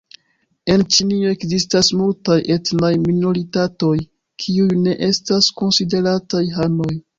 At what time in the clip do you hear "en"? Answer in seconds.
0.75-0.83